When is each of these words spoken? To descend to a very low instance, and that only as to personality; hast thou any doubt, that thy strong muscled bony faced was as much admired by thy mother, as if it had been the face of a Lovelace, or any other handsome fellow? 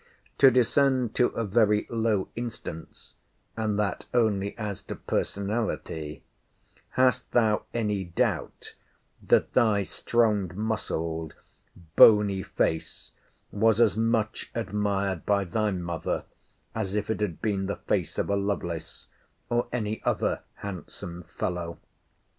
To 0.39 0.49
descend 0.49 1.13
to 1.17 1.27
a 1.27 1.43
very 1.43 1.85
low 1.87 2.29
instance, 2.35 3.13
and 3.55 3.77
that 3.77 4.05
only 4.15 4.57
as 4.57 4.81
to 4.85 4.95
personality; 4.95 6.23
hast 6.97 7.29
thou 7.33 7.65
any 7.71 8.05
doubt, 8.05 8.73
that 9.21 9.53
thy 9.53 9.83
strong 9.83 10.49
muscled 10.55 11.35
bony 11.95 12.41
faced 12.41 13.13
was 13.51 13.79
as 13.79 13.95
much 13.95 14.49
admired 14.55 15.23
by 15.23 15.43
thy 15.43 15.69
mother, 15.69 16.23
as 16.73 16.95
if 16.95 17.11
it 17.11 17.21
had 17.21 17.39
been 17.39 17.67
the 17.67 17.75
face 17.75 18.17
of 18.17 18.27
a 18.31 18.35
Lovelace, 18.35 19.07
or 19.51 19.67
any 19.71 20.01
other 20.03 20.39
handsome 20.55 21.25
fellow? 21.27 21.77